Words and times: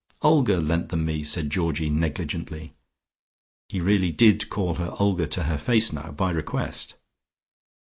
"Olga 0.23 0.57
lent 0.59 0.91
me 0.93 1.15
them," 1.17 1.25
said 1.25 1.51
Georgie 1.51 1.87
negligently. 1.91 2.73
He 3.69 3.79
really 3.79 4.11
did 4.11 4.49
call 4.49 4.73
her 4.77 4.95
Olga 4.99 5.27
to 5.27 5.43
her 5.43 5.59
face 5.59 5.93
now, 5.93 6.11
by 6.11 6.31
request. 6.31 6.95